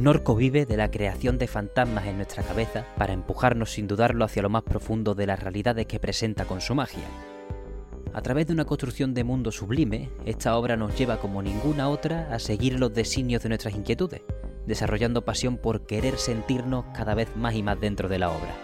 [0.00, 4.40] Norco vive de la creación de fantasmas en nuestra cabeza para empujarnos sin dudarlo hacia
[4.40, 7.04] lo más profundo de las realidades que presenta con su magia.
[8.14, 12.32] A través de una construcción de mundo sublime, esta obra nos lleva como ninguna otra
[12.32, 14.22] a seguir los designios de nuestras inquietudes,
[14.66, 18.54] desarrollando pasión por querer sentirnos cada vez más y más dentro de la obra.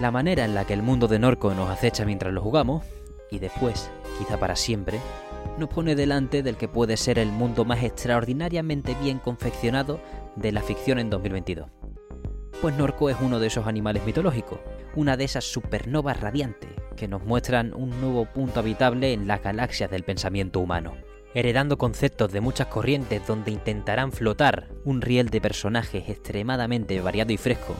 [0.00, 2.86] La manera en la que el mundo de Norco nos acecha mientras lo jugamos,
[3.30, 4.98] y después, quizá para siempre,
[5.58, 10.00] nos pone delante del que puede ser el mundo más extraordinariamente bien confeccionado
[10.36, 11.68] de la ficción en 2022.
[12.60, 14.58] Pues Norco es uno de esos animales mitológicos,
[14.94, 19.90] una de esas supernovas radiantes que nos muestran un nuevo punto habitable en las galaxias
[19.90, 20.94] del pensamiento humano,
[21.34, 27.36] heredando conceptos de muchas corrientes donde intentarán flotar un riel de personajes extremadamente variado y
[27.36, 27.74] fresco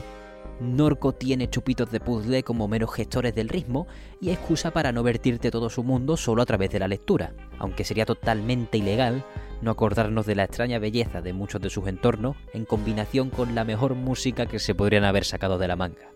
[0.59, 3.87] Norco tiene chupitos de puzzle como meros gestores del ritmo
[4.21, 7.83] y excusa para no vertirte todo su mundo solo a través de la lectura, aunque
[7.83, 9.25] sería totalmente ilegal
[9.61, 13.65] no acordarnos de la extraña belleza de muchos de sus entornos en combinación con la
[13.65, 16.11] mejor música que se podrían haber sacado de la manga.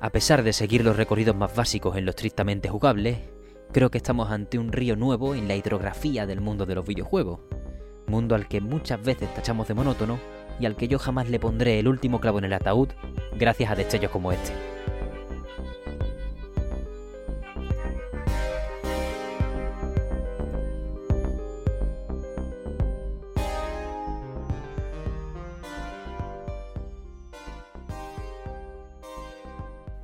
[0.00, 3.18] A pesar de seguir los recorridos más básicos en lo estrictamente jugables,
[3.72, 7.40] creo que estamos ante un río nuevo en la hidrografía del mundo de los videojuegos,
[8.06, 10.18] mundo al que muchas veces tachamos de monótono
[10.58, 12.88] y al que yo jamás le pondré el último clavo en el ataúd
[13.38, 14.52] gracias a destellos como este.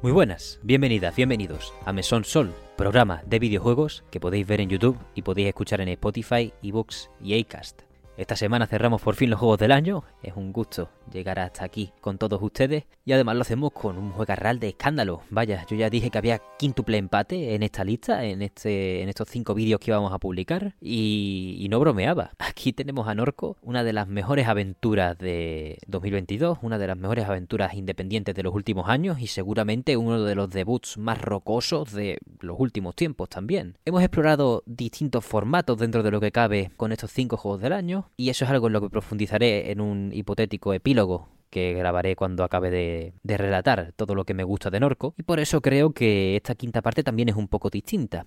[0.00, 4.96] Muy buenas, bienvenidas, bienvenidos a Mesón Sol, programa de videojuegos que podéis ver en YouTube
[5.14, 7.87] y podéis escuchar en Spotify, eBooks y Acast.
[8.18, 10.02] Esta semana cerramos por fin los juegos del año.
[10.24, 12.82] Es un gusto llegar hasta aquí con todos ustedes.
[13.04, 15.22] Y además lo hacemos con un juegarral de escándalo.
[15.30, 19.28] Vaya, yo ya dije que había quíntuple empate en esta lista, en, este, en estos
[19.28, 20.74] cinco vídeos que íbamos a publicar.
[20.80, 22.32] Y, y no bromeaba.
[22.40, 27.24] Aquí tenemos a Norco, una de las mejores aventuras de 2022, una de las mejores
[27.24, 32.18] aventuras independientes de los últimos años y seguramente uno de los debuts más rocosos de
[32.40, 33.76] los últimos tiempos también.
[33.84, 38.07] Hemos explorado distintos formatos dentro de lo que cabe con estos cinco juegos del año
[38.16, 42.44] y eso es algo en lo que profundizaré en un hipotético epílogo que grabaré cuando
[42.44, 46.36] acabe de, relatar todo lo que me gusta de Norco, y por eso creo que
[46.36, 48.26] esta quinta parte también es un poco distinta.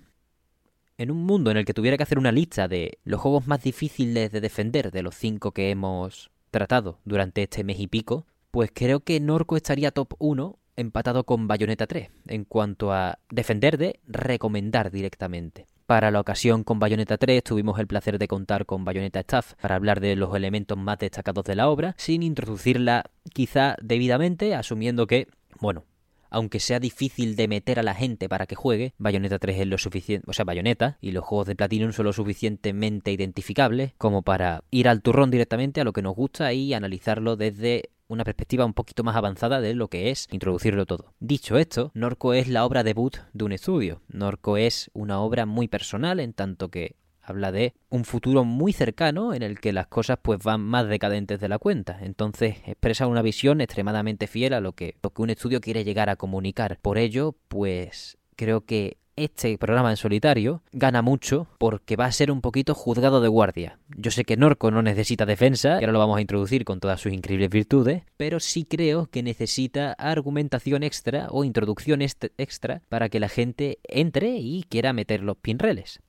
[0.98, 3.62] En un mundo en el que tuviera que hacer una lista de los juegos más
[3.62, 8.70] difíciles de defender de los cinco que hemos tratado durante este mes y pico, pues
[8.72, 14.00] creo que Norco estaría top 1 empatado con Bayonetta 3 en cuanto a defender de
[14.06, 15.66] recomendar directamente.
[15.92, 19.74] Para la ocasión con Bayonetta 3 tuvimos el placer de contar con Bayonetta Staff para
[19.74, 23.04] hablar de los elementos más destacados de la obra, sin introducirla
[23.34, 25.28] quizá debidamente, asumiendo que,
[25.60, 25.84] bueno,
[26.30, 29.76] aunque sea difícil de meter a la gente para que juegue, Bayonetta 3 es lo
[29.76, 34.64] suficiente, o sea, Bayonetta y los juegos de Platinum son lo suficientemente identificables como para
[34.70, 38.74] ir al turrón directamente a lo que nos gusta y analizarlo desde una perspectiva un
[38.74, 41.14] poquito más avanzada de lo que es introducirlo todo.
[41.18, 44.02] Dicho esto, Norco es la obra debut de un estudio.
[44.08, 49.32] Norco es una obra muy personal en tanto que habla de un futuro muy cercano
[49.32, 51.98] en el que las cosas pues van más decadentes de la cuenta.
[52.02, 56.10] Entonces expresa una visión extremadamente fiel a lo que, lo que un estudio quiere llegar
[56.10, 56.78] a comunicar.
[56.82, 62.30] Por ello, pues creo que este programa en solitario gana mucho porque va a ser
[62.30, 63.78] un poquito juzgado de guardia.
[63.96, 67.00] Yo sé que Norco no necesita defensa, que ahora lo vamos a introducir con todas
[67.00, 73.20] sus increíbles virtudes, pero sí creo que necesita argumentación extra o introducción extra para que
[73.20, 76.00] la gente entre y quiera meter los pinreles.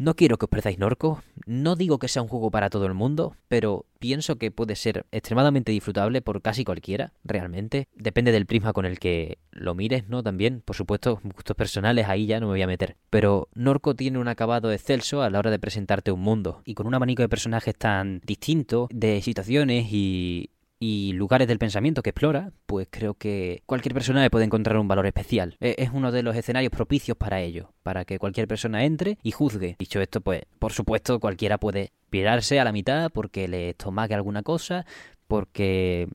[0.00, 2.94] No quiero que os perdáis Norco, no digo que sea un juego para todo el
[2.94, 7.86] mundo, pero pienso que puede ser extremadamente disfrutable por casi cualquiera, realmente.
[7.94, 10.22] Depende del prisma con el que lo mires, ¿no?
[10.22, 12.96] También, por supuesto, gustos personales ahí ya no me voy a meter.
[13.10, 16.86] Pero Norco tiene un acabado excelso a la hora de presentarte un mundo, y con
[16.86, 20.48] un abanico de personajes tan distinto, de situaciones y,
[20.82, 24.88] y lugares del pensamiento que explora, pues creo que cualquier persona le puede encontrar un
[24.88, 25.56] valor especial.
[25.60, 29.30] E, es uno de los escenarios propicios para ello, para que cualquier persona entre y
[29.30, 29.76] juzgue.
[29.78, 34.42] Dicho esto, pues por supuesto cualquiera puede pirarse a la mitad porque le estomague alguna
[34.42, 34.86] cosa,
[35.28, 36.08] porque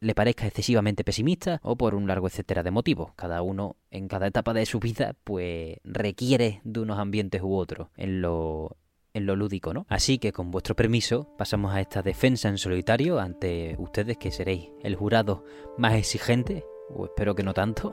[0.00, 3.12] le parezca excesivamente pesimista o por un largo etcétera de motivos.
[3.16, 7.88] Cada uno en cada etapa de su vida pues requiere de unos ambientes u otros.
[7.96, 8.76] En lo
[9.14, 9.86] en lo lúdico, ¿no?
[9.88, 14.70] Así que con vuestro permiso pasamos a esta defensa en solitario ante ustedes que seréis
[14.82, 15.44] el jurado
[15.78, 16.64] más exigente,
[16.94, 17.92] o espero que no tanto,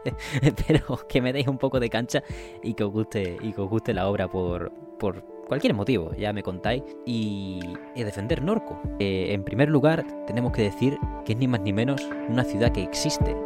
[0.66, 2.22] pero que me deis un poco de cancha
[2.62, 6.32] y que os guste, y que os guste la obra por, por cualquier motivo, ya
[6.32, 7.60] me contáis, y,
[7.96, 8.80] defender Norco.
[9.00, 12.72] Eh, en primer lugar, tenemos que decir que es ni más ni menos una ciudad
[12.72, 13.36] que existe,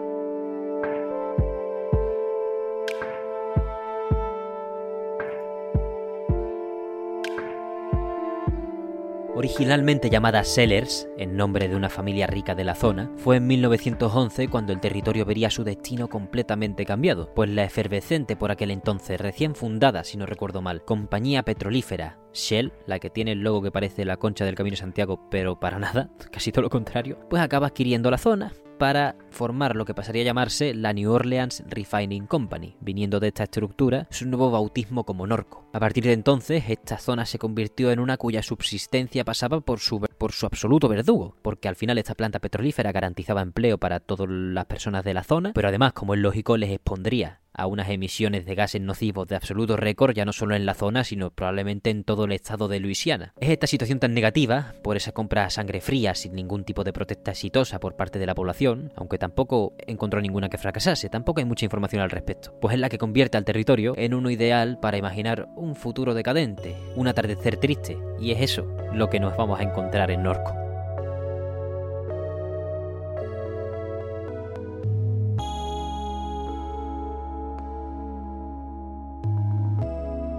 [9.34, 14.48] Originalmente llamada Sellers, en nombre de una familia rica de la zona, fue en 1911
[14.48, 19.54] cuando el territorio vería su destino completamente cambiado, pues la efervescente por aquel entonces recién
[19.54, 24.04] fundada, si no recuerdo mal, compañía petrolífera Shell, la que tiene el logo que parece
[24.04, 28.10] la concha del Camino Santiago, pero para nada, casi todo lo contrario, pues acaba adquiriendo
[28.10, 28.52] la zona,
[28.82, 33.44] para formar lo que pasaría a llamarse la New Orleans Refining Company, viniendo de esta
[33.44, 35.68] estructura su nuevo bautismo como Norco.
[35.72, 40.00] A partir de entonces, esta zona se convirtió en una cuya subsistencia pasaba por su,
[40.00, 44.64] por su absoluto verdugo, porque al final esta planta petrolífera garantizaba empleo para todas las
[44.64, 48.54] personas de la zona, pero además, como es lógico, les expondría a unas emisiones de
[48.54, 52.24] gases nocivos de absoluto récord ya no solo en la zona, sino probablemente en todo
[52.24, 53.34] el estado de Luisiana.
[53.40, 56.92] Es esta situación tan negativa, por esa compra a sangre fría sin ningún tipo de
[56.92, 61.46] protesta exitosa por parte de la población, aunque tampoco encontró ninguna que fracasase, tampoco hay
[61.46, 64.98] mucha información al respecto, pues es la que convierte al territorio en uno ideal para
[64.98, 69.62] imaginar un futuro decadente, un atardecer triste, y es eso lo que nos vamos a
[69.62, 70.61] encontrar en Norco.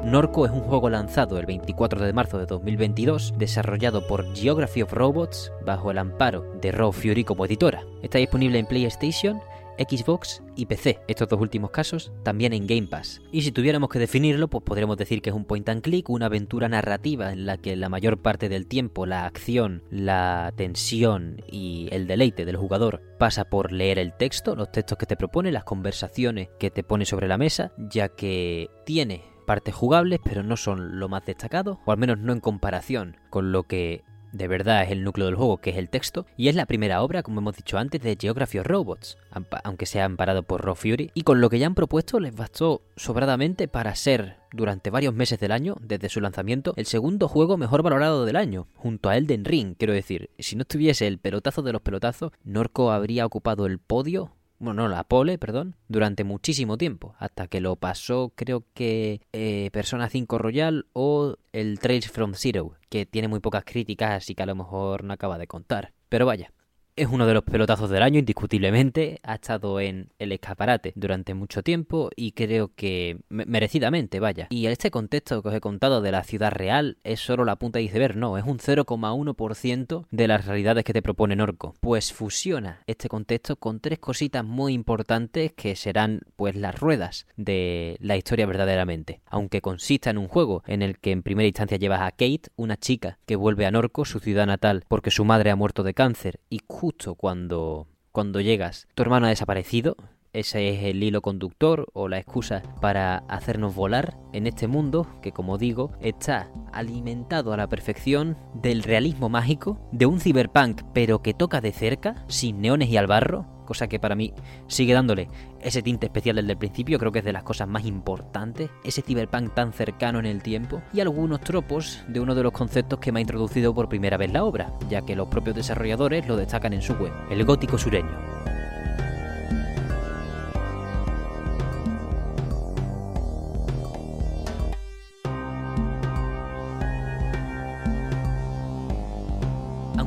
[0.05, 4.91] Norco es un juego lanzado el 24 de marzo de 2022, desarrollado por Geography of
[4.91, 7.85] Robots bajo el amparo de Raw Fury como editora.
[8.01, 9.39] Está disponible en PlayStation,
[9.77, 13.21] Xbox y PC, estos dos últimos casos también en Game Pass.
[13.31, 16.25] Y si tuviéramos que definirlo, pues podríamos decir que es un point and click, una
[16.25, 21.88] aventura narrativa en la que la mayor parte del tiempo la acción, la tensión y
[21.91, 25.63] el deleite del jugador pasa por leer el texto, los textos que te propone, las
[25.63, 31.00] conversaciones que te pone sobre la mesa, ya que tiene partes jugables, pero no son
[31.00, 34.04] lo más destacado, o al menos no en comparación con lo que
[34.34, 37.01] de verdad es el núcleo del juego, que es el texto, y es la primera
[37.01, 39.18] obra, como hemos dicho antes, de Geography of Robots,
[39.63, 42.81] aunque sea amparado por Raw Fury, y con lo que ya han propuesto les bastó
[42.95, 47.84] sobradamente para ser, durante varios meses del año, desde su lanzamiento, el segundo juego mejor
[47.84, 51.72] valorado del año, junto a Elden Ring, quiero decir, si no estuviese el pelotazo de
[51.72, 57.15] los pelotazos, Norco habría ocupado el podio bueno, no, la pole, perdón, durante muchísimo tiempo,
[57.19, 62.75] hasta que lo pasó creo que eh, Persona 5 Royal o el Trails from Zero,
[62.89, 65.94] que tiene muy pocas críticas, así que a lo mejor no acaba de contar.
[66.09, 66.53] Pero vaya,
[66.95, 69.19] es uno de los pelotazos del año, indiscutiblemente.
[69.24, 74.48] Ha estado en el escaparate durante mucho tiempo y creo que merecidamente, vaya.
[74.50, 77.80] Y este contexto que os he contado de la ciudad real es solo la punta
[77.80, 81.75] de iceberg, no, es un 0,1% de las realidades que te propone Norco.
[81.80, 87.98] Pues fusiona este contexto con tres cositas muy importantes que serán pues las ruedas de
[88.00, 89.22] la historia verdaderamente.
[89.25, 92.78] Aunque consista en un juego en el que en primera instancia llevas a Kate, una
[92.78, 96.40] chica que vuelve a Norco, su ciudad natal, porque su madre ha muerto de cáncer
[96.50, 99.95] y justo cuando, cuando llegas, tu hermano ha desaparecido.
[100.33, 105.31] Ese es el hilo conductor o la excusa para hacernos volar en este mundo que,
[105.31, 111.33] como digo, está alimentado a la perfección del realismo mágico, de un cyberpunk pero que
[111.33, 114.31] toca de cerca, sin neones y al barro, cosa que para mí
[114.67, 115.29] sigue dándole
[115.59, 119.01] ese tinte especial desde el principio, creo que es de las cosas más importantes, ese
[119.01, 123.11] cyberpunk tan cercano en el tiempo, y algunos tropos de uno de los conceptos que
[123.11, 126.73] me ha introducido por primera vez la obra, ya que los propios desarrolladores lo destacan
[126.73, 128.62] en su web, el gótico sureño.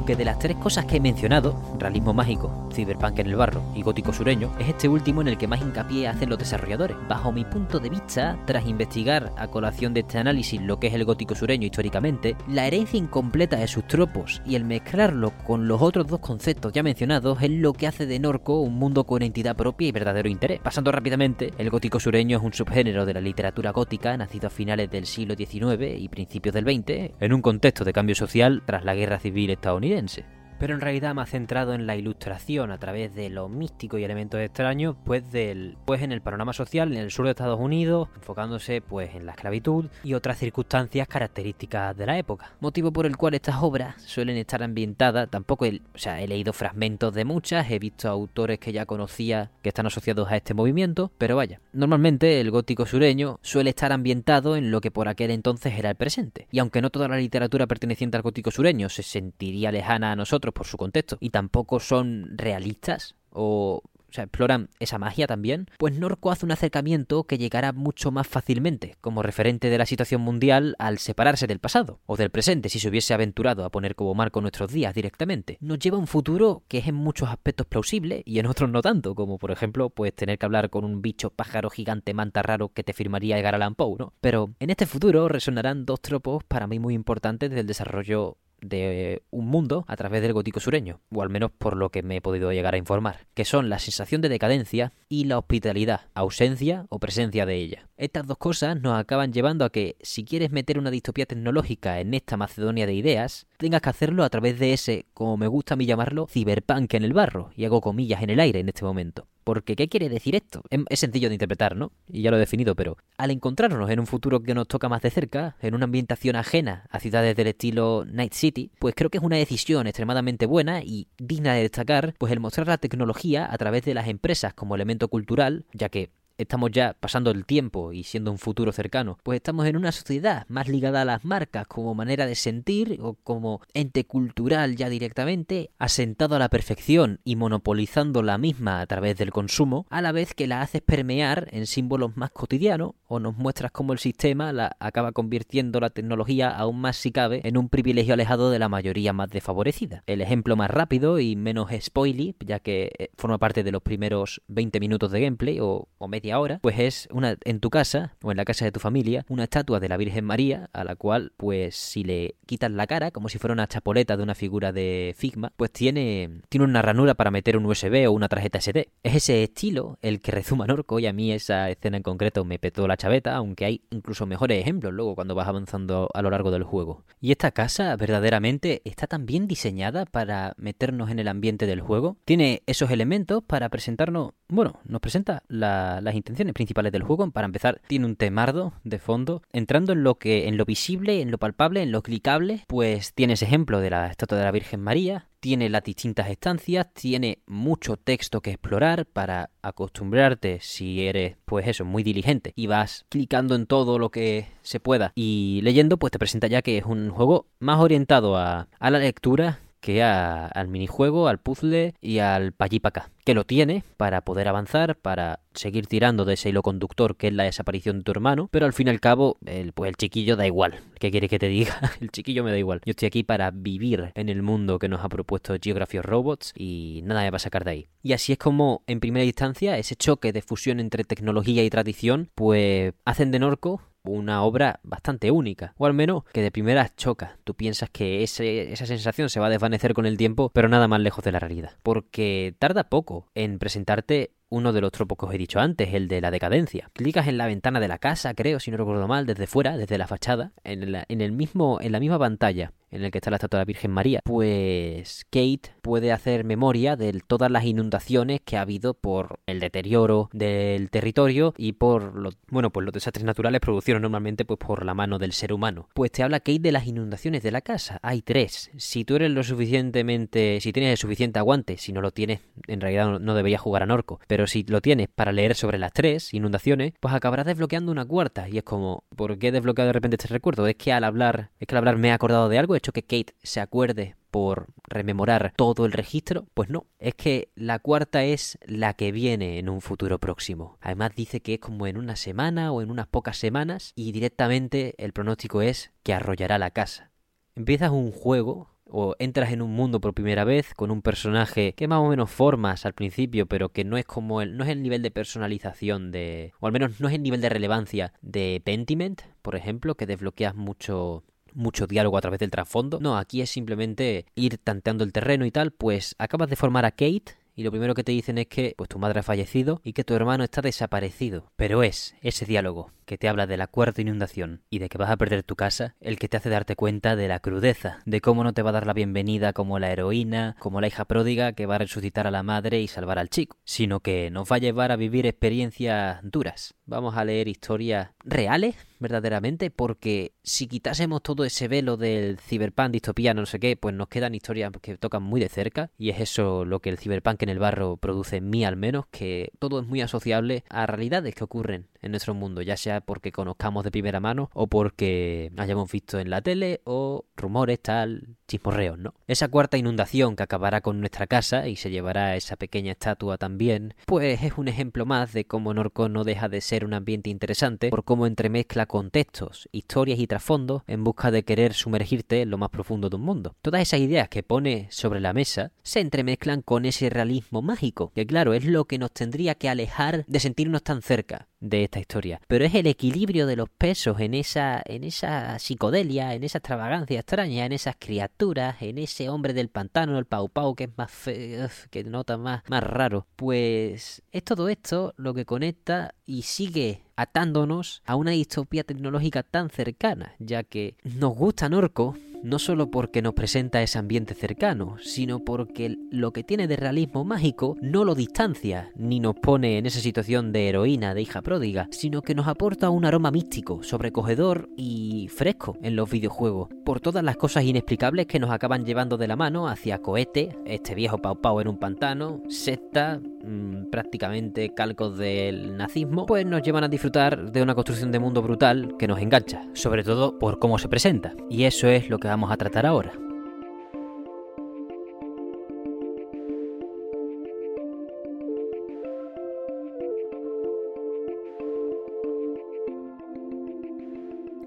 [0.06, 3.82] Que de las tres cosas que he mencionado, realismo mágico, cyberpunk en el barro y
[3.82, 6.96] gótico sureño, es este último en el que más hincapié hacen los desarrolladores.
[7.08, 10.94] Bajo mi punto de vista, tras investigar a colación de este análisis lo que es
[10.94, 15.82] el gótico sureño históricamente, la herencia incompleta de sus tropos y el mezclarlo con los
[15.82, 19.56] otros dos conceptos ya mencionados es lo que hace de Norco un mundo con entidad
[19.56, 20.60] propia y verdadero interés.
[20.60, 24.88] Pasando rápidamente, el gótico sureño es un subgénero de la literatura gótica nacido a finales
[24.88, 28.94] del siglo XIX y principios del XX, en un contexto de cambio social tras la
[28.94, 33.30] guerra civil estadounidense Firenze pero en realidad más centrado en la ilustración a través de
[33.30, 37.25] lo místico y elementos extraños, pues del pues en el panorama social en el sur
[37.25, 42.52] de Estados Unidos, enfocándose pues en la esclavitud y otras circunstancias características de la época.
[42.60, 46.52] Motivo por el cual estas obras suelen estar ambientadas, tampoco he, o sea, he leído
[46.52, 51.10] fragmentos de muchas, he visto autores que ya conocía que están asociados a este movimiento,
[51.18, 55.75] pero vaya, normalmente el gótico sureño suele estar ambientado en lo que por aquel entonces
[55.78, 56.46] era el presente.
[56.50, 60.46] Y aunque no toda la literatura perteneciente al gótico sureño se sentiría lejana a nosotros
[60.53, 65.95] por su contexto y tampoco son realistas o o sea, exploran esa magia también, pues
[65.99, 70.76] Norco hace un acercamiento que llegará mucho más fácilmente, como referente de la situación mundial
[70.79, 74.41] al separarse del pasado, o del presente si se hubiese aventurado a poner como marco
[74.41, 75.59] nuestros días directamente.
[75.61, 78.83] Nos lleva a un futuro que es en muchos aspectos plausible y en otros no
[78.83, 82.69] tanto, como por ejemplo, pues tener que hablar con un bicho pájaro gigante manta raro
[82.69, 84.12] que te firmaría Edgar Allan Poe, ¿no?
[84.21, 89.46] Pero en este futuro resonarán dos tropos para mí muy importantes del desarrollo de un
[89.46, 92.52] mundo a través del gótico sureño, o al menos por lo que me he podido
[92.52, 97.46] llegar a informar, que son la sensación de decadencia y la hospitalidad, ausencia o presencia
[97.46, 97.88] de ella.
[97.96, 102.14] Estas dos cosas nos acaban llevando a que si quieres meter una distopía tecnológica en
[102.14, 105.76] esta Macedonia de ideas, tengas que hacerlo a través de ese, como me gusta a
[105.76, 109.26] mí llamarlo, ciberpunk en el barro, y hago comillas en el aire en este momento.
[109.47, 110.65] Porque, ¿qué quiere decir esto?
[110.88, 111.93] Es sencillo de interpretar, ¿no?
[112.09, 115.03] Y ya lo he definido, pero al encontrarnos en un futuro que nos toca más
[115.03, 119.19] de cerca, en una ambientación ajena a ciudades del estilo Night City, pues creo que
[119.19, 123.57] es una decisión extremadamente buena y digna de destacar, pues el mostrar la tecnología a
[123.57, 128.05] través de las empresas como elemento cultural, ya que estamos ya pasando el tiempo y
[128.05, 131.95] siendo un futuro cercano, pues estamos en una sociedad más ligada a las marcas como
[131.95, 138.23] manera de sentir o como ente cultural ya directamente, asentado a la perfección y monopolizando
[138.23, 142.16] la misma a través del consumo, a la vez que la haces permear en símbolos
[142.16, 146.97] más cotidianos o nos muestras cómo el sistema la acaba convirtiendo la tecnología aún más
[146.97, 150.02] si cabe en un privilegio alejado de la mayoría más desfavorecida.
[150.07, 154.43] El ejemplo más rápido y menos spoily, ya que eh, forma parte de los primeros
[154.49, 158.30] 20 minutos de gameplay o, o media ahora, pues es una en tu casa o
[158.30, 161.33] en la casa de tu familia una estatua de la Virgen María a la cual
[161.37, 165.14] pues si le quitas la cara como si fuera una chapoleta de una figura de
[165.16, 168.88] Figma, pues tiene tiene una ranura para meter un USB o una tarjeta SD.
[169.02, 172.59] Es ese estilo el que rezuma Norco y a mí esa escena en concreto me
[172.59, 176.50] petó la chaveta, aunque hay incluso mejores ejemplos luego cuando vas avanzando a lo largo
[176.50, 177.04] del juego.
[177.21, 182.16] Y esta casa verdaderamente está tan bien diseñada para meternos en el ambiente del juego.
[182.25, 187.30] Tiene esos elementos para presentarnos, bueno, nos presenta la, las intenciones principales del juego.
[187.30, 191.30] Para empezar, tiene un temardo de fondo, entrando en lo que, en lo visible, en
[191.30, 195.28] lo palpable, en lo clicable, pues tienes ejemplo de la estatua de la Virgen María,
[195.40, 201.85] tiene las distintas estancias, tiene mucho texto que explorar para acostumbrarte si eres, pues eso,
[201.85, 205.12] muy diligente y vas clicando en todo lo que se pueda.
[205.14, 208.99] Y leyendo, pues te presenta ya que es un juego más orientado a, a la
[208.99, 214.97] lectura que al minijuego, al puzzle y al acá que lo tiene para poder avanzar,
[214.97, 218.66] para seguir tirando de ese hilo conductor que es la desaparición de tu hermano, pero
[218.66, 220.76] al fin y al cabo, el, pues el chiquillo da igual.
[221.00, 221.80] ¿Qué quiere que te diga?
[222.00, 222.80] el chiquillo me da igual.
[222.85, 226.52] Yo estoy aquí para vivir en el mundo que nos ha propuesto Geography of Robots
[226.54, 227.88] y nada me va a sacar de ahí.
[228.02, 232.30] Y así es como, en primera instancia, ese choque de fusión entre tecnología y tradición,
[232.37, 237.38] pues hacen de Norco una obra bastante única, o al menos que de primera choca.
[237.44, 241.00] Tú piensas que esa sensación se va a desvanecer con el tiempo, pero nada más
[241.00, 241.76] lejos de la realidad.
[241.82, 246.08] Porque tarda poco en presentarte uno de los tropos que os he dicho antes, el
[246.08, 246.90] de la decadencia.
[246.92, 249.98] Clicas en la ventana de la casa, creo, si no recuerdo mal, desde fuera, desde
[249.98, 253.37] la fachada, en, en el mismo, en la misma pantalla en el que está la
[253.37, 258.57] estatua de la Virgen María, pues Kate puede hacer memoria de todas las inundaciones que
[258.57, 263.61] ha habido por el deterioro del territorio y por los, bueno, pues los desastres naturales
[263.61, 265.88] producidos normalmente pues por la mano del ser humano.
[265.95, 267.99] Pues te habla Kate de las inundaciones de la casa.
[268.02, 268.71] Hay tres.
[268.76, 272.81] Si tú eres lo suficientemente, si tienes el suficiente aguante, si no lo tienes, en
[272.81, 276.33] realidad no deberías jugar a Norco, pero si lo tienes para leer sobre las tres
[276.35, 280.16] inundaciones, pues acabarás desbloqueando una cuarta y es como, ¿por qué he desbloqueado de repente
[280.16, 280.66] este recuerdo?
[280.66, 282.92] Es que al hablar, es que al hablar me he acordado de algo, he hecho
[282.92, 286.47] que Kate se acuerde por rememorar todo el registro?
[286.54, 290.78] Pues no, es que la cuarta es la que viene en un futuro próximo.
[290.80, 294.95] Además dice que es como en una semana o en unas pocas semanas y directamente
[294.99, 297.11] el pronóstico es que arrollará la casa.
[297.54, 301.88] Empiezas un juego o entras en un mundo por primera vez con un personaje que
[301.88, 304.83] más o menos formas al principio, pero que no es como el, no es el
[304.83, 309.23] nivel de personalización de, o al menos no es el nivel de relevancia de Pentiment,
[309.42, 311.25] por ejemplo, que desbloqueas mucho
[311.56, 313.00] mucho diálogo a través del trasfondo.
[313.00, 316.92] No, aquí es simplemente ir tanteando el terreno y tal, pues acabas de formar a
[316.92, 319.94] Kate y lo primero que te dicen es que pues tu madre ha fallecido y
[319.94, 321.50] que tu hermano está desaparecido.
[321.56, 325.10] Pero es ese diálogo que te habla de la cuarta inundación y de que vas
[325.10, 328.44] a perder tu casa el que te hace darte cuenta de la crudeza, de cómo
[328.44, 331.66] no te va a dar la bienvenida como la heroína, como la hija pródiga que
[331.66, 334.60] va a resucitar a la madre y salvar al chico, sino que nos va a
[334.60, 336.75] llevar a vivir experiencias duras.
[336.84, 343.34] Vamos a leer historias reales, verdaderamente, porque si quitásemos todo ese velo del ciberpunk, distopía,
[343.34, 346.64] no sé qué, pues nos quedan historias que tocan muy de cerca y es eso
[346.64, 349.86] lo que el ciberpunk en el barro produce en mí al menos, que todo es
[349.86, 354.21] muy asociable a realidades que ocurren en nuestro mundo, ya sea porque conozcamos de primera
[354.21, 359.15] mano o porque hayamos visto en la tele o rumores tal, chismorreos, ¿no?
[359.26, 363.95] Esa cuarta inundación que acabará con nuestra casa y se llevará esa pequeña estatua también,
[364.07, 367.91] pues es un ejemplo más de cómo Norco no deja de ser un ambiente interesante
[367.91, 372.71] por cómo entremezcla contextos, historias y trasfondos en busca de querer sumergirte en lo más
[372.71, 373.55] profundo de un mundo.
[373.62, 378.26] Todas esas ideas que pone sobre la mesa se entremezclan con ese realismo mágico, que
[378.26, 382.40] claro, es lo que nos tendría que alejar de sentirnos tan cerca de esta historia.
[382.46, 387.20] Pero es el equilibrio de los pesos en esa, en esa psicodelia, en esa extravagancia
[387.20, 391.11] extraña, en esas criaturas, en ese hombre del pantano, el Pau Pau, que es más
[391.11, 393.26] feo, que nota más, más raro.
[393.37, 399.70] Pues es todo esto lo que conecta y sigue atándonos a una distopía tecnológica tan
[399.70, 405.40] cercana, ya que nos gusta Norco no solo porque nos presenta ese ambiente cercano, sino
[405.40, 410.00] porque lo que tiene de realismo mágico no lo distancia, ni nos pone en esa
[410.00, 415.28] situación de heroína, de hija pródiga, sino que nos aporta un aroma místico, sobrecogedor y
[415.28, 419.37] fresco en los videojuegos, por todas las cosas inexplicables que nos acaban llevando de la
[419.37, 425.76] mano hacia Cohete, este viejo Pau Pau en un pantano, secta, mmm, prácticamente calcos del
[425.76, 429.62] nazismo, pues nos llevan a disfrutar de una construcción de mundo brutal que nos engancha,
[429.75, 431.35] sobre todo por cómo se presenta.
[431.49, 433.25] Y eso es lo que vamos a tratar ahora.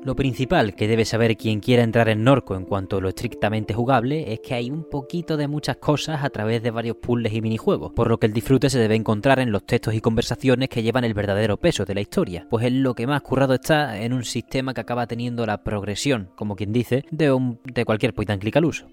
[0.10, 3.76] Lo principal que debe saber quien quiera entrar en Norco en cuanto a lo estrictamente
[3.76, 7.42] jugable es que hay un poquito de muchas cosas a través de varios puzzles y
[7.42, 10.82] minijuegos, por lo que el disfrute se debe encontrar en los textos y conversaciones que
[10.82, 14.14] llevan el verdadero peso de la historia, pues es lo que más currado está en
[14.14, 18.32] un sistema que acaba teniendo la progresión, como quien dice, de, un, de cualquier point
[18.32, 18.42] and.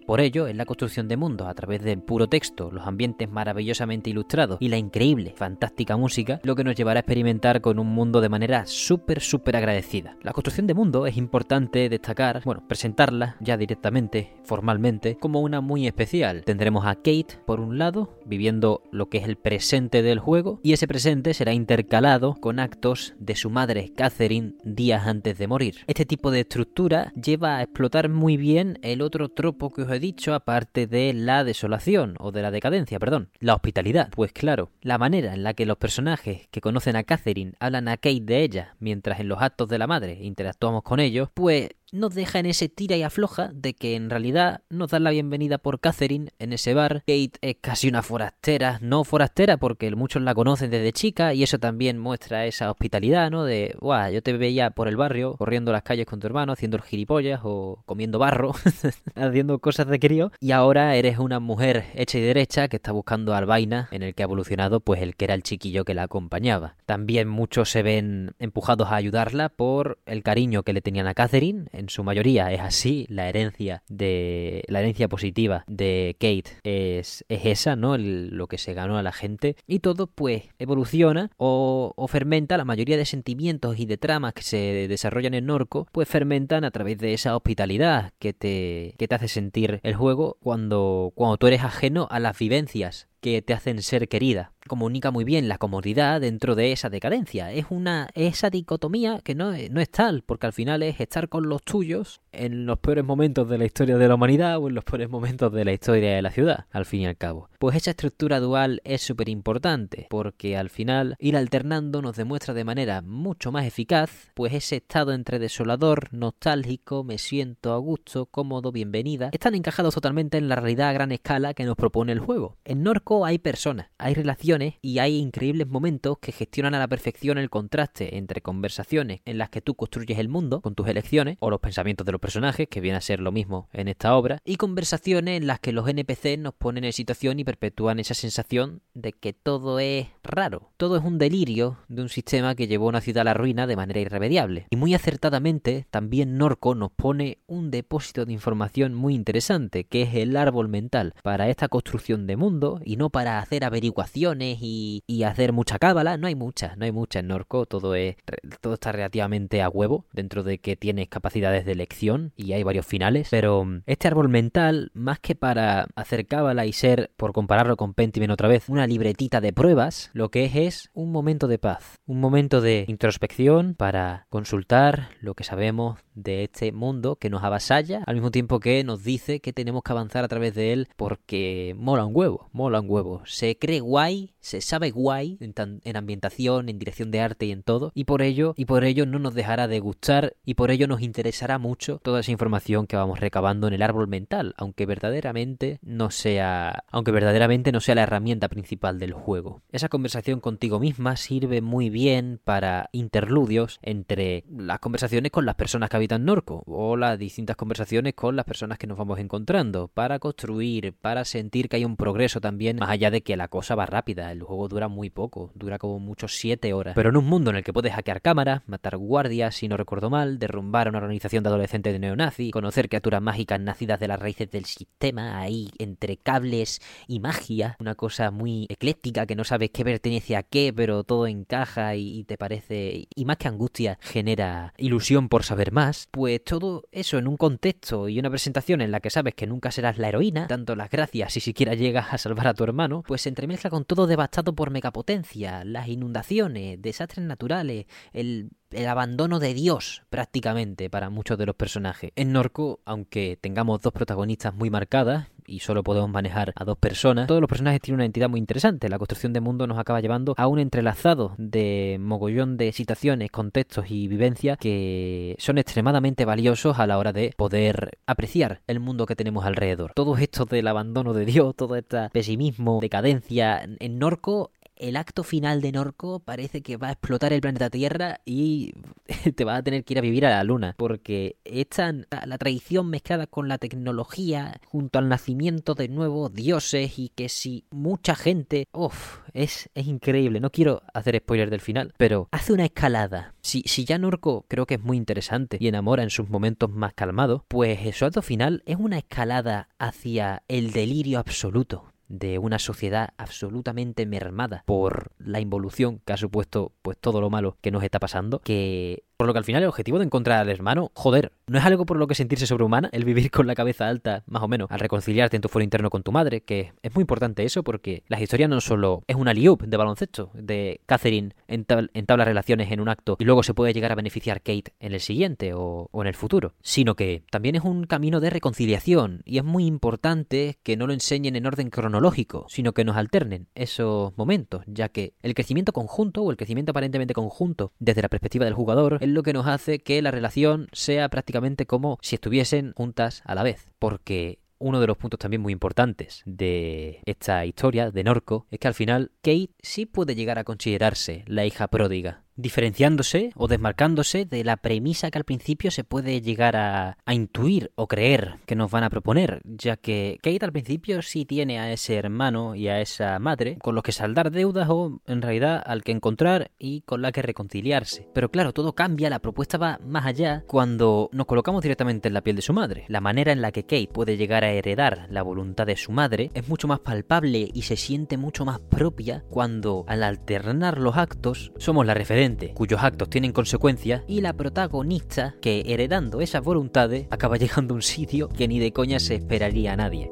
[0.04, 4.10] Por ello, es la construcción de mundos a través del puro texto, los ambientes maravillosamente
[4.10, 8.20] ilustrados y la increíble, fantástica música, lo que nos llevará a experimentar con un mundo
[8.20, 10.18] de manera súper, súper agradecida.
[10.22, 15.86] La construcción de mundo es importante destacar, bueno, presentarla ya directamente, formalmente, como una muy
[15.86, 16.42] especial.
[16.44, 20.72] Tendremos a Kate, por un lado, viviendo lo que es el presente del juego, y
[20.72, 25.76] ese presente será intercalado con actos de su madre, Catherine, días antes de morir.
[25.86, 29.98] Este tipo de estructura lleva a explotar muy bien el otro tropo que os he
[29.98, 34.10] dicho, aparte de la desolación, o de la decadencia, perdón, la hospitalidad.
[34.10, 37.96] Pues claro, la manera en la que los personajes que conocen a Catherine hablan a
[37.96, 42.14] Kate de ella, mientras en los actos de la madre interactuamos con ellos, pues nos
[42.14, 45.80] deja en ese tira y afloja de que en realidad nos dan la bienvenida por
[45.80, 47.02] Catherine en ese bar.
[47.06, 51.58] Kate es casi una forastera, no forastera porque muchos la conocen desde chica y eso
[51.58, 53.44] también muestra esa hospitalidad, ¿no?
[53.44, 56.76] De, guau, yo te veía por el barrio, corriendo las calles con tu hermano, haciendo
[56.76, 58.52] el gilipollas o comiendo barro,
[59.14, 63.34] haciendo cosas de crío y ahora eres una mujer hecha y derecha que está buscando
[63.34, 66.04] al vaina en el que ha evolucionado pues el que era el chiquillo que la
[66.04, 66.74] acompañaba.
[66.84, 71.66] También muchos se ven empujados a ayudarla por el cariño que le tenían a Catherine
[71.76, 77.46] en su mayoría es así, la herencia de la herencia positiva de Kate es, es
[77.46, 77.96] esa, ¿no?
[77.98, 82.64] lo que se ganó a la gente y todo pues evoluciona o, o, fermenta la
[82.64, 86.98] mayoría de sentimientos y de tramas que se desarrollan en Norco, pues fermentan a través
[86.98, 91.62] de esa hospitalidad que te, que te hace sentir el juego cuando, cuando tú eres
[91.62, 94.52] ajeno a las vivencias que te hacen ser querida.
[94.66, 97.52] Comunica muy bien la comodidad dentro de esa decadencia.
[97.52, 101.48] Es una esa dicotomía que no, no es tal, porque al final es estar con
[101.48, 104.84] los tuyos en los peores momentos de la historia de la humanidad o en los
[104.84, 107.48] peores momentos de la historia de la ciudad, al fin y al cabo.
[107.58, 112.64] Pues esa estructura dual es súper importante, porque al final ir alternando nos demuestra de
[112.64, 118.72] manera mucho más eficaz, pues ese estado entre desolador, nostálgico, me siento a gusto, cómodo,
[118.72, 122.56] bienvenida, están encajados totalmente en la realidad a gran escala que nos propone el juego.
[122.64, 127.38] En Norco hay personas, hay relaciones y hay increíbles momentos que gestionan a la perfección
[127.38, 131.50] el contraste entre conversaciones en las que tú construyes el mundo con tus elecciones o
[131.50, 134.56] los pensamientos de los personajes, que viene a ser lo mismo en esta obra, y
[134.56, 139.12] conversaciones en las que los NPC nos ponen en situación y perpetúan esa sensación de
[139.12, 143.00] que todo es raro, todo es un delirio de un sistema que llevó a una
[143.00, 144.66] ciudad a la ruina de manera irremediable.
[144.70, 150.14] Y muy acertadamente también Norco nos pone un depósito de información muy interesante, que es
[150.14, 155.22] el árbol mental, para esta construcción de mundo y no para hacer averiguaciones y, y
[155.22, 158.16] hacer mucha cábala, no hay mucha, no hay mucha en Norco, todo es
[158.60, 162.86] todo está relativamente a huevo dentro de que tienes capacidades de elección y hay varios
[162.86, 167.76] finales, pero mm, este árbol mental más que para hacer cábala y ser por compararlo
[167.76, 171.58] con Pentiment otra vez, una libretita de pruebas, lo que es es un momento de
[171.58, 177.44] paz, un momento de introspección para consultar lo que sabemos de este mundo que nos
[177.44, 180.88] avasalla, al mismo tiempo que nos dice que tenemos que avanzar a través de él
[180.96, 183.22] porque mola un huevo, mola un huevo.
[183.26, 187.62] Se cree guay, se sabe guay en, en ambientación, en dirección de arte y en
[187.62, 190.88] todo, y por ello, y por ello no nos dejará de gustar y por ello
[190.88, 195.78] nos interesará mucho toda esa información que vamos recabando en el árbol mental, aunque verdaderamente
[195.82, 199.62] no sea, aunque verdaderamente no sea la herramienta principal del juego.
[199.70, 205.90] Esa conversación contigo misma sirve muy bien para interludios entre las conversaciones con las personas
[205.90, 210.20] que habitan Norco o las distintas conversaciones con las personas que nos vamos encontrando para
[210.20, 213.86] construir, para sentir que hay un progreso también, más allá de que la cosa va
[213.86, 214.30] rápida.
[214.30, 216.94] El juego dura muy poco, dura como mucho 7 horas.
[216.94, 220.08] Pero en un mundo en el que puedes hackear cámaras, matar guardias, si no recuerdo
[220.08, 224.20] mal, derrumbar a una organización de adolescentes de neonazi, conocer criaturas mágicas nacidas de las
[224.20, 229.70] raíces del sistema, ahí entre cables y magia, una cosa muy ecléctica que no sabes
[229.70, 234.72] qué pertenece a qué, pero todo encaja y te parece, y más que angustia, genera
[234.78, 239.00] ilusión por saber más, pues todo eso en un contexto y una presentación en la
[239.00, 242.48] que sabes que nunca serás la heroína, dando las gracias si siquiera llegas a salvar
[242.48, 247.86] a tu hermano, pues se entremezcla con todo devastado por megapotencia, las inundaciones, desastres naturales,
[248.12, 252.10] el el abandono de Dios prácticamente para muchos de los personajes.
[252.16, 257.26] En Norco, aunque tengamos dos protagonistas muy marcadas y solo podemos manejar a dos personas,
[257.26, 258.88] todos los personajes tienen una entidad muy interesante.
[258.88, 263.90] La construcción de mundo nos acaba llevando a un entrelazado de mogollón de situaciones, contextos
[263.90, 269.16] y vivencias que son extremadamente valiosos a la hora de poder apreciar el mundo que
[269.16, 269.92] tenemos alrededor.
[269.94, 275.60] Todo esto del abandono de Dios, todo este pesimismo, decadencia en Norco el acto final
[275.60, 278.72] de Norco parece que va a explotar el planeta Tierra y
[279.34, 280.74] te vas a tener que ir a vivir a la Luna.
[280.76, 287.08] Porque esta, la tradición mezclada con la tecnología, junto al nacimiento de nuevos dioses y
[287.10, 288.66] que si mucha gente...
[288.72, 290.40] Uff, es, es increíble.
[290.40, 293.34] No quiero hacer spoiler del final, pero hace una escalada.
[293.42, 296.94] Si, si ya Norco creo que es muy interesante y enamora en sus momentos más
[296.94, 303.10] calmados, pues su acto final es una escalada hacia el delirio absoluto de una sociedad
[303.16, 307.98] absolutamente mermada por la involución que ha supuesto pues todo lo malo que nos está
[307.98, 311.58] pasando que por lo que al final el objetivo de encontrar al hermano, joder, no
[311.58, 314.48] es algo por lo que sentirse sobrehumana, el vivir con la cabeza alta, más o
[314.48, 317.62] menos, al reconciliarte en tu foro interno con tu madre, que es muy importante eso
[317.62, 322.80] porque las historias no solo es una liup de baloncesto, de Catherine entabla relaciones en
[322.80, 326.02] un acto y luego se puede llegar a beneficiar Kate en el siguiente o, o
[326.02, 330.58] en el futuro, sino que también es un camino de reconciliación y es muy importante
[330.62, 335.14] que no lo enseñen en orden cronológico, sino que nos alternen esos momentos, ya que
[335.22, 339.22] el crecimiento conjunto o el crecimiento aparentemente conjunto desde la perspectiva del jugador es lo
[339.22, 343.68] que nos hace que la relación sea prácticamente como si estuviesen juntas a la vez.
[343.78, 348.68] Porque uno de los puntos también muy importantes de esta historia de Norco es que
[348.68, 354.44] al final Kate sí puede llegar a considerarse la hija pródiga diferenciándose o desmarcándose de
[354.44, 358.84] la premisa que al principio se puede llegar a, intuir o creer que nos van
[358.84, 363.18] a proponer, ya que Kate al principio sí tiene a ese hermano y a esa
[363.18, 367.10] madre con los que saldar deudas o en realidad al que encontrar y con la
[367.10, 368.08] que reconciliarse.
[368.12, 372.20] Pero claro, todo cambia, la propuesta va más allá cuando nos colocamos directamente en la
[372.20, 372.84] piel de su madre.
[372.88, 376.30] La manera en la que Kate puede llegar a heredar la voluntad de su madre
[376.34, 381.52] es mucho más palpable y se siente mucho más propia cuando al alternar los actos
[381.56, 387.36] somos la referencia cuyos actos tienen consecuencias, y la protagonista que, heredando esas voluntades, acaba
[387.36, 390.10] llegando a un sitio que ni de coña se esperaría a nadie.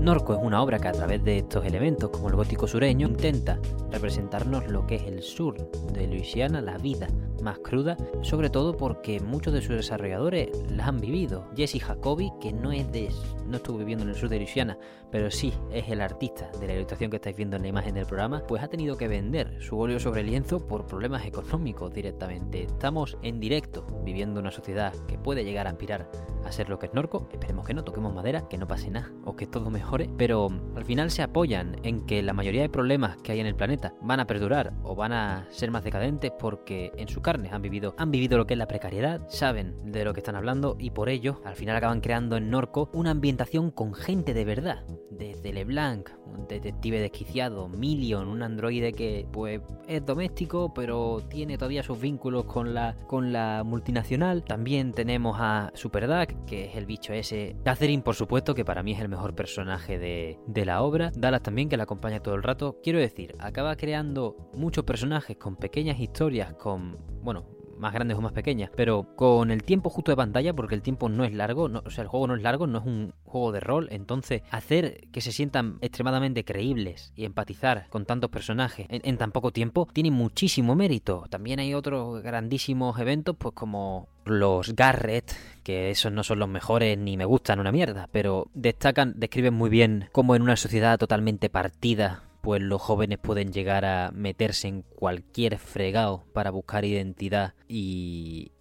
[0.00, 3.58] Norco es una obra que a través de estos elementos, como el gótico sureño, intenta
[3.90, 5.56] representarnos lo que es el sur
[5.94, 7.08] de Luisiana, la vida
[7.44, 11.48] más cruda, sobre todo porque muchos de sus desarrolladores las han vivido.
[11.54, 13.10] Jesse Jacobi, que no es de
[13.46, 14.78] no estuvo viviendo en el sur de Luisiana,
[15.10, 18.06] pero sí es el artista de la ilustración que estáis viendo en la imagen del
[18.06, 22.64] programa, pues ha tenido que vender su óleo sobre lienzo por problemas económicos directamente.
[22.64, 26.10] Estamos en directo viviendo una sociedad que puede llegar a aspirar
[26.44, 27.28] a ser lo que es Norco.
[27.32, 30.84] Esperemos que no toquemos madera, que no pase nada o que todo mejore, pero al
[30.84, 34.20] final se apoyan en que la mayoría de problemas que hay en el planeta van
[34.20, 38.38] a perdurar o van a ser más decadentes porque en su han vivido, han vivido
[38.38, 41.56] lo que es la precariedad, saben de lo que están hablando y por ello al
[41.56, 47.00] final acaban creando en Norco un ambientación con gente de verdad, desde LeBlanc, un detective
[47.00, 52.96] desquiciado, Million, un androide que pues es doméstico pero tiene todavía sus vínculos con la,
[53.06, 54.44] con la multinacional.
[54.44, 57.56] También tenemos a Super Duck, que es el bicho ese.
[57.64, 61.10] Catherine, por supuesto, que para mí es el mejor personaje de, de la obra.
[61.14, 62.78] Dallas también, que la acompaña todo el rato.
[62.82, 68.32] Quiero decir, acaba creando muchos personajes con pequeñas historias, con, bueno, más grandes o más
[68.32, 71.90] pequeñas, pero con el tiempo justo de pantalla, porque el tiempo no es largo, o
[71.90, 75.20] sea, el juego no es largo, no es un juego de rol, entonces hacer que
[75.20, 80.74] se sientan extremadamente creíbles y empatizar con tantos personajes en, tan poco tiempo tiene muchísimo
[80.74, 81.24] mérito.
[81.30, 85.32] También hay otros grandísimos eventos, pues como los Garrett,
[85.62, 89.70] que esos no son los mejores ni me gustan una mierda, pero destacan, describen muy
[89.70, 94.82] bien cómo en una sociedad totalmente partida pues los jóvenes pueden llegar a meterse en
[94.82, 98.52] cualquier fregado para buscar identidad y,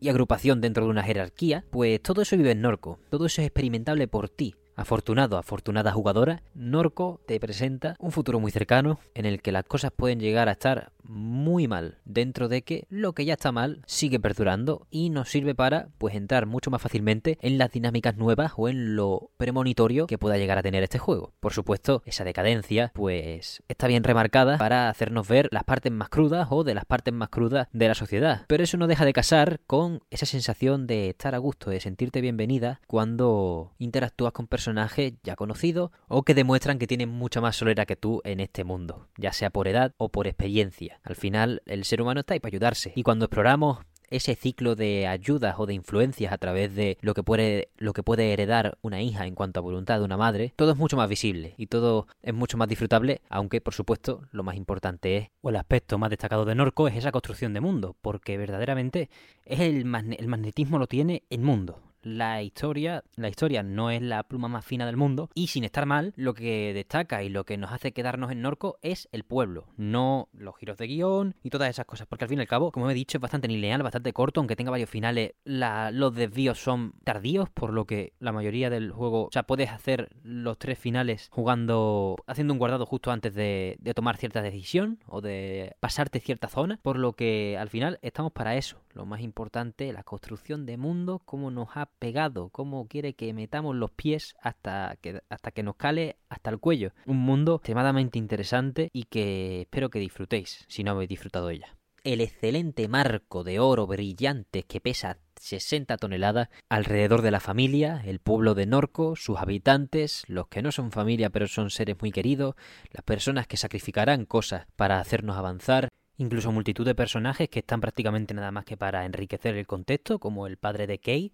[0.00, 3.46] y agrupación dentro de una jerarquía, pues todo eso vive en Norco, todo eso es
[3.46, 4.56] experimentable por ti.
[4.74, 9.92] Afortunado, afortunada jugadora, Norco te presenta un futuro muy cercano en el que las cosas
[9.94, 14.20] pueden llegar a estar muy mal, dentro de que lo que ya está mal sigue
[14.20, 18.68] perdurando y nos sirve para pues entrar mucho más fácilmente en las dinámicas nuevas o
[18.68, 21.32] en lo premonitorio que pueda llegar a tener este juego.
[21.40, 26.48] Por supuesto, esa decadencia pues está bien remarcada para hacernos ver las partes más crudas
[26.50, 29.60] o de las partes más crudas de la sociedad, pero eso no deja de casar
[29.66, 35.36] con esa sensación de estar a gusto, de sentirte bienvenida cuando interactúas con personajes ya
[35.36, 39.32] conocidos o que demuestran que tienen mucha más solera que tú en este mundo, ya
[39.32, 40.89] sea por edad o por experiencia.
[41.02, 42.92] Al final, el ser humano está ahí para ayudarse.
[42.94, 43.78] Y cuando exploramos
[44.10, 48.02] ese ciclo de ayudas o de influencias a través de lo que puede lo que
[48.02, 51.08] puede heredar una hija en cuanto a voluntad de una madre, todo es mucho más
[51.08, 55.50] visible y todo es mucho más disfrutable, aunque por supuesto lo más importante es o
[55.50, 59.08] el aspecto más destacado de Norco es esa construcción de mundo, porque verdaderamente
[59.44, 64.64] el magnetismo lo tiene el mundo la historia, la historia no es la pluma más
[64.64, 67.92] fina del mundo y sin estar mal, lo que destaca y lo que nos hace
[67.92, 72.06] quedarnos en Norco es el pueblo, no los giros de guion y todas esas cosas,
[72.06, 74.56] porque al fin y al cabo, como he dicho, es bastante lineal, bastante corto, aunque
[74.56, 79.30] tenga varios finales, los desvíos son tardíos, por lo que la mayoría del juego, o
[79.32, 84.16] sea, puedes hacer los tres finales jugando, haciendo un guardado justo antes de, de tomar
[84.16, 88.78] cierta decisión o de pasarte cierta zona, por lo que al final estamos para eso,
[88.92, 93.76] lo más importante, la construcción de mundo, cómo nos ha pegado, cómo quiere que metamos
[93.76, 96.92] los pies hasta que, hasta que nos cale hasta el cuello.
[97.06, 101.76] Un mundo extremadamente interesante y que espero que disfrutéis, si no habéis disfrutado ella.
[102.02, 108.20] El excelente marco de oro brillante que pesa 60 toneladas alrededor de la familia, el
[108.20, 112.54] pueblo de Norco, sus habitantes, los que no son familia pero son seres muy queridos,
[112.92, 118.34] las personas que sacrificarán cosas para hacernos avanzar, incluso multitud de personajes que están prácticamente
[118.34, 121.32] nada más que para enriquecer el contexto, como el padre de Kay.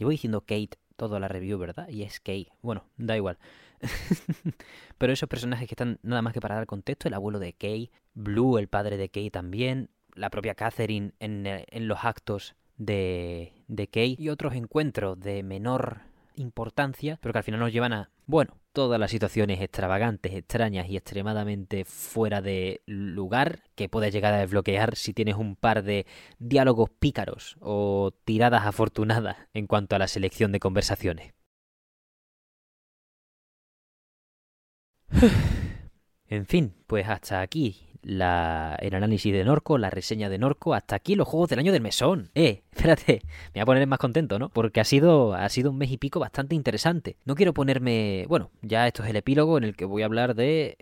[0.00, 1.86] Llevo diciendo Kate toda la review, ¿verdad?
[1.90, 2.48] Y es Kay.
[2.62, 3.36] Bueno, da igual.
[4.98, 7.90] Pero esos personajes que están nada más que para dar contexto, el abuelo de Kay,
[8.14, 13.88] Blue, el padre de Kay también, la propia Catherine en, en los actos de, de
[13.88, 16.00] Kay y otros encuentros de menor
[16.36, 20.96] importancia, pero que al final nos llevan a, bueno, todas las situaciones extravagantes, extrañas y
[20.96, 26.06] extremadamente fuera de lugar que puedes llegar a desbloquear si tienes un par de
[26.38, 31.34] diálogos pícaros o tiradas afortunadas en cuanto a la selección de conversaciones.
[36.28, 40.96] en fin, pues hasta aquí la, el análisis de Norco, la reseña de Norco, hasta
[40.96, 42.30] aquí los juegos del año del mesón.
[42.34, 43.22] Eh, espérate,
[43.54, 44.48] me voy a poner más contento, ¿no?
[44.48, 47.16] Porque ha sido, ha sido un mes y pico bastante interesante.
[47.24, 50.34] No quiero ponerme, bueno, ya esto es el epílogo en el que voy a hablar
[50.34, 50.78] de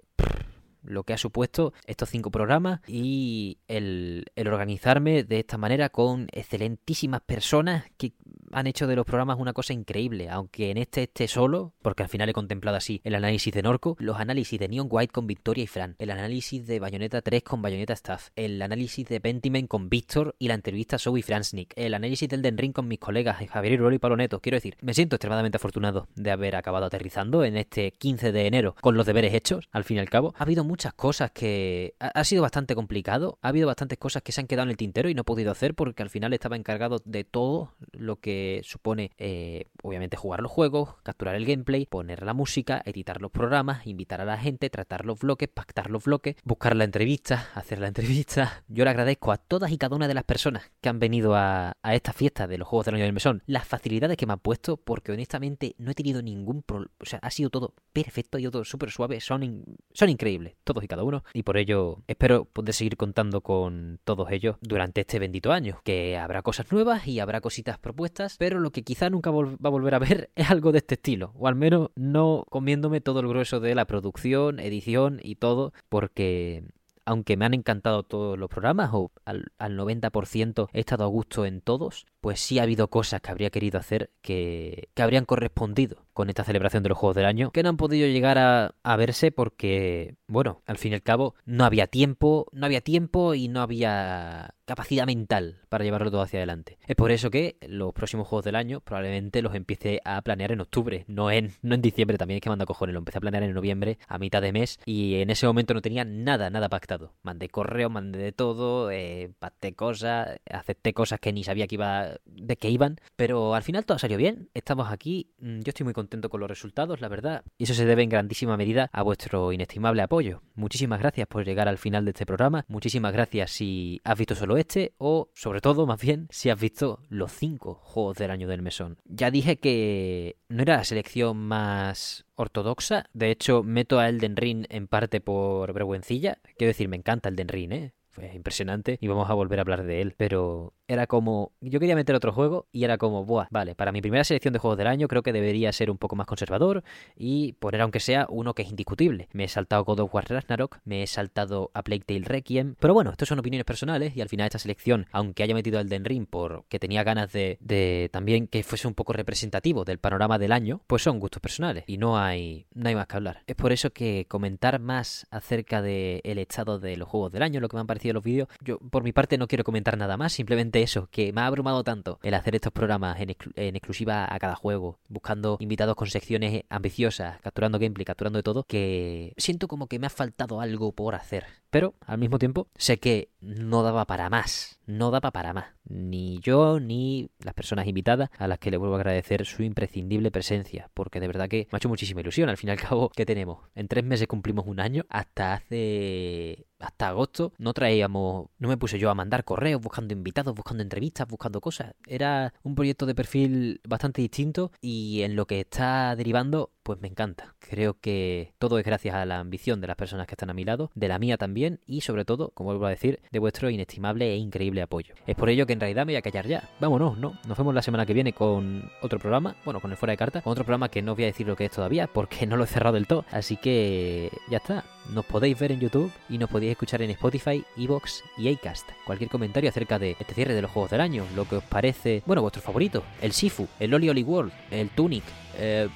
[0.84, 6.28] lo que ha supuesto estos cinco programas y el, el, organizarme de esta manera con
[6.32, 8.12] excelentísimas personas que
[8.52, 12.08] han hecho de los programas una cosa increíble, aunque en este esté solo, porque al
[12.08, 15.64] final he contemplado así el análisis de Norco, los análisis de Neon White con Victoria
[15.64, 19.88] y Fran, el análisis de Bayonetta 3 con Bayonetta Staff, el análisis de Pentiment con
[19.88, 23.38] Víctor y la entrevista a Zoe Fransnick, el análisis del Den Ring con mis colegas
[23.48, 24.40] Javier Irolo y Paloneto.
[24.40, 28.74] Quiero decir, me siento extremadamente afortunado de haber acabado aterrizando en este 15 de enero
[28.80, 30.34] con los deberes hechos, al fin y al cabo.
[30.36, 34.40] Ha habido muchas cosas que ha sido bastante complicado, ha habido bastantes cosas que se
[34.40, 37.00] han quedado en el tintero y no he podido hacer porque al final estaba encargado
[37.04, 42.34] de todo lo que supone, eh, obviamente, jugar los juegos, capturar el gameplay, poner la
[42.34, 46.76] música, editar los programas, invitar a la gente, tratar los bloques, pactar los bloques, buscar
[46.76, 48.64] la entrevista, hacer la entrevista.
[48.68, 51.76] Yo le agradezco a todas y cada una de las personas que han venido a,
[51.82, 54.76] esta fiesta de los Juegos del Año del Mesón las facilidades que me han puesto,
[54.76, 56.92] porque honestamente no he tenido ningún problema.
[57.00, 60.88] O sea, ha sido todo perfecto, y todo súper suave, son, son increíbles, todos y
[60.88, 61.24] cada uno.
[61.32, 66.16] Y por ello espero poder seguir contando con todos ellos durante este bendito año, que
[66.16, 69.94] habrá cosas nuevas y habrá cositas propuestas pero lo que quizá nunca va a volver
[69.94, 73.60] a ver es algo de este estilo, o al menos no comiéndome todo el grueso
[73.60, 76.64] de la producción, edición y todo, porque
[77.04, 81.46] aunque me han encantado todos los programas, o al, al 90% he estado a gusto
[81.46, 86.06] en todos, pues sí ha habido cosas que habría querido hacer que, que habrían correspondido
[86.12, 88.96] con esta celebración de los Juegos del Año, que no han podido llegar a, a,
[88.96, 93.46] verse porque, bueno, al fin y al cabo no había tiempo, no había tiempo y
[93.46, 96.76] no había capacidad mental para llevarlo todo hacia adelante.
[96.86, 100.60] Es por eso que los próximos Juegos del Año probablemente los empiece a planear en
[100.60, 103.44] octubre, no en, no en diciembre, también es que manda cojones, lo empecé a planear
[103.44, 107.14] en noviembre, a mitad de mes, y en ese momento no tenía nada, nada pactado.
[107.22, 112.07] Mandé correo, mandé de todo, eh, pacté cosas, acepté cosas que ni sabía que iba
[112.24, 114.48] de qué iban, pero al final todo salió bien.
[114.54, 117.86] Estamos aquí, mm, yo estoy muy contento con los resultados, la verdad, y eso se
[117.86, 120.42] debe en grandísima medida a vuestro inestimable apoyo.
[120.54, 124.56] Muchísimas gracias por llegar al final de este programa, muchísimas gracias si has visto solo
[124.56, 128.62] este o sobre todo más bien si has visto los cinco juegos del año del
[128.62, 128.98] mesón.
[129.04, 134.66] Ya dije que no era la selección más ortodoxa, de hecho meto a Elden Ring
[134.68, 137.92] en parte por vergüencilla, quiero decir, me encanta Elden Ring, ¿eh?
[138.10, 141.52] Fue impresionante y vamos a volver a hablar de él, pero era como.
[141.60, 144.58] Yo quería meter otro juego y era como, buah, vale, para mi primera selección de
[144.58, 146.82] juegos del año creo que debería ser un poco más conservador
[147.16, 149.28] y poner, aunque sea, uno que es indiscutible.
[149.32, 152.94] Me he saltado God of War Ragnarok, me he saltado a Plague Tale Requiem, pero
[152.94, 156.04] bueno, estos son opiniones personales y al final esta selección, aunque haya metido el Den
[156.04, 160.52] Ring porque tenía ganas de, de también que fuese un poco representativo del panorama del
[160.52, 163.42] año, pues son gustos personales y no hay, no hay más que hablar.
[163.46, 167.60] Es por eso que comentar más acerca del el estado de los juegos del año,
[167.60, 170.16] lo que me han parecido los vídeos, yo por mi parte no quiero comentar nada
[170.16, 174.38] más, simplemente eso, que me ha abrumado tanto el hacer estos programas en, exclusiva a
[174.38, 179.86] cada juego, buscando invitados con secciones ambiciosas, capturando gameplay, capturando de todo, que siento como
[179.86, 181.46] que me ha faltado algo por hacer.
[181.70, 185.66] Pero al mismo tiempo sé que no daba para más, no daba para más.
[185.84, 190.30] Ni yo ni las personas invitadas a las que le vuelvo a agradecer su imprescindible
[190.30, 192.48] presencia, porque de verdad que me ha hecho muchísima ilusión.
[192.48, 193.68] Al fin y al cabo, ¿qué tenemos?
[193.74, 198.98] En tres meses cumplimos un año, hasta hace hasta agosto no traíamos, no me puse
[198.98, 201.94] yo a mandar correos buscando invitados, buscando entrevistas, buscando cosas.
[202.06, 207.08] Era un proyecto de perfil bastante distinto y en lo que está derivando, pues me
[207.08, 207.54] encanta.
[207.58, 210.64] Creo que todo es gracias a la ambición de las personas que están a mi
[210.64, 214.32] lado, de la mía también y sobre todo, como vuelvo a decir, de vuestro inestimable
[214.32, 215.14] e increíble apoyo.
[215.26, 216.70] Es por ello que en realidad me voy a callar ya.
[216.80, 217.38] Vámonos, ¿no?
[217.46, 220.40] Nos vemos la semana que viene con otro programa, bueno, con el fuera de carta,
[220.40, 222.64] con otro programa que no voy a decir lo que es todavía porque no lo
[222.64, 223.26] he cerrado del todo.
[223.32, 224.82] Así que ya está.
[225.08, 228.90] Nos podéis ver en YouTube y nos podéis escuchar en Spotify, Evox y Acast.
[229.06, 232.22] Cualquier comentario acerca de este cierre de los juegos del año, lo que os parece,
[232.26, 235.24] bueno, vuestro favorito, el Sifu, el Oli Oli World, el Tunic,
[235.56, 235.88] eh,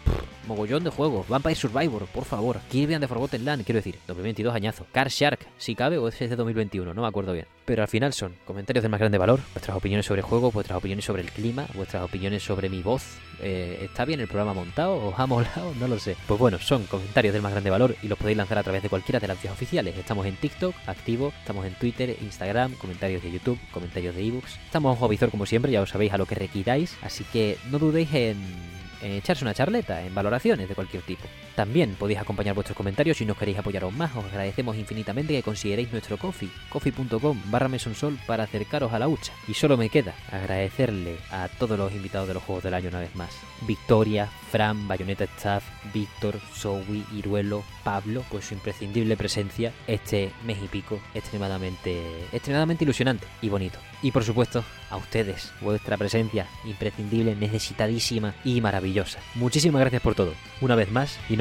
[0.47, 1.29] mogollón de juegos.
[1.29, 2.61] Vampire Survivor, por favor.
[2.71, 4.87] Kirby and the Forgotten Land, quiero decir, 2022 añazo.
[4.93, 7.47] Car Shark, si cabe, o es de 2021, no me acuerdo bien.
[7.65, 10.79] Pero al final son comentarios de más grande valor, vuestras opiniones sobre el juego, vuestras
[10.79, 13.19] opiniones sobre el clima, vuestras opiniones sobre mi voz.
[13.41, 14.97] Eh, ¿Está bien el programa montado?
[14.97, 15.73] ¿Os ha molado?
[15.83, 16.17] No lo sé.
[16.29, 18.89] Pues bueno, son comentarios del más grande valor y los podéis lanzar a través de
[19.03, 19.99] cualquiera de las vías oficiales.
[19.99, 24.61] Estamos en TikTok, activo, estamos en Twitter, Instagram, comentarios de YouTube, comentarios de ebooks.
[24.65, 27.81] Estamos a visor como siempre, ya os sabéis a lo que requiráis, así que no
[27.81, 28.37] dudéis en
[29.03, 31.25] echarse una charleta, en valoraciones de cualquier tipo.
[31.57, 34.15] También podéis acompañar vuestros comentarios si nos queréis apoyar aún más.
[34.17, 39.33] Os agradecemos infinitamente que consideréis nuestro coffee, coffee.com barra mesonsol para acercaros a la hucha.
[39.49, 43.01] Y solo me queda agradecerle a todos los invitados de los Juegos del Año una
[43.01, 43.31] vez más.
[43.67, 50.69] Victoria, Fran, Bayonetta Staff, Víctor, Zoe, Iruelo, Pablo, por su imprescindible presencia este mes y
[50.69, 53.79] pico extremadamente, extremadamente ilusionante y bonito.
[54.03, 59.21] Y por supuesto, a ustedes, vuestra presencia imprescindible, necesitadísima y maravillosa.
[59.35, 61.37] Muchísimas gracias por todo, una vez más, y